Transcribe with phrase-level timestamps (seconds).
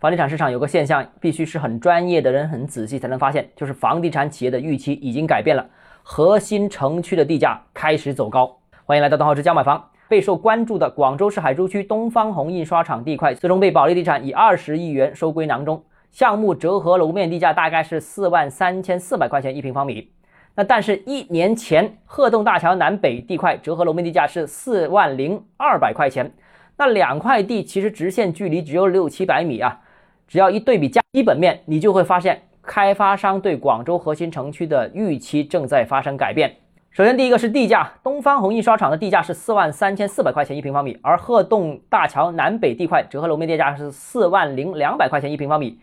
[0.00, 5.66] 房地产市场有个现象，必须是很专业的人、很仔细才能发现，就是房地产企业的预期已经改变了，
[6.04, 8.56] 核心城区的地价开始走高。
[8.84, 9.90] 欢迎来到东浩之家买房。
[10.06, 15.82] 备受关注的广州市海珠区东方红印刷厂地块，最终被保利地产以二十亿元收归囊中。
[16.12, 20.12] 项目折合楼面地价大概是四万三千四百块钱一平方米。
[20.54, 26.32] 那但是，一年前鹤洞大桥南北地块折合楼面地价是四万零二百块钱。
[26.76, 29.80] 那两块地其实直线距离只有六七百米啊。
[30.28, 36.54] 只要一对比价基本面，你就会发现开发商对广州核心城区的预期正在发生改变。
[36.90, 45.80] 首先，第一个是地价，东方红印刷厂的地价是四万三千四百块钱一平方米，而鹤洞大桥南北地块折合楼面地价是四万零两百块钱一平方米。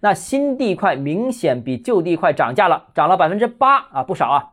[0.00, 4.50] 那新地块明显比旧地块涨价了，涨了百分之八啊，不少啊。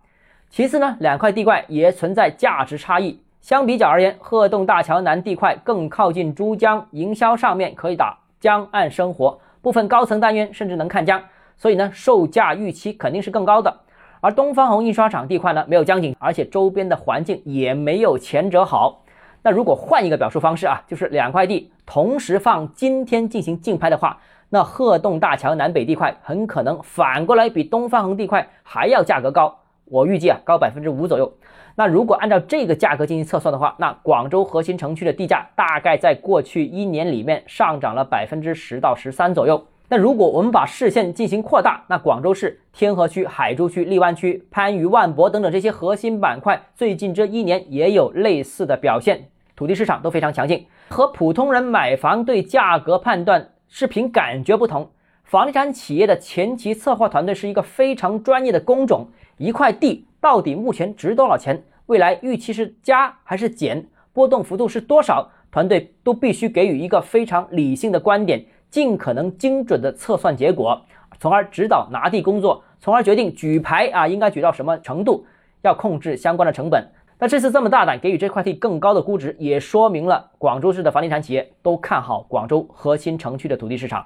[0.49, 8.19] 其次呢，两块地块也存在价值差异，相比较而言，鹤洞大桥南地块更靠近珠江，营销上面可以打。
[8.43, 11.23] 江岸生活，部分高层单元甚至能看江，
[11.55, 13.73] 所以呢，售价预期肯定是更高的。
[14.19, 19.05] 而东方红印刷厂地块呢，没有江景，而且周边的环境也没有前者好。
[19.44, 24.17] 那如果换一个表述方式啊，就是两块地同时放今天进行竞拍的话，
[24.49, 29.59] 那鹤洞大桥南北地块很可能反过来比东方红地块还要价格高。
[29.94, 31.31] 我预计啊，高百分之五左右。
[31.75, 39.64] 那如果按照这个价格进行测算的话，那广州核心城区的地价大概在过去一年里面上涨了百分之十到十三左右。
[39.89, 50.66] 那如果我们把视线进行扩大，那广州市天河区、海珠区、荔湾区、番禺、万博等等这些核心板块，最近这一年也有类似的表现，土地市场都非常强劲。
[50.89, 54.89] 和普通人买房对价格判断是凭感觉不同，
[55.33, 59.07] 房地产企业的前期策划团队是一个非常专业的工种。
[59.38, 61.63] 一块地到底目前值多少钱？
[61.88, 63.88] 未来预期是加还是减？
[64.13, 65.31] 波动幅度是多少？
[65.52, 70.80] 团队都必须给予一个非常理性的观点，尽可能精准的测算结果，
[71.19, 75.25] 从而指导拿地工作，从而决定举牌啊应该举到什么程度，
[75.63, 76.87] 要控制相关的成本。
[77.17, 84.05] 那这次这么大胆给予这块地更高的估值，也说明了广州市的房地产企业都看好广州核心城区的土地市场。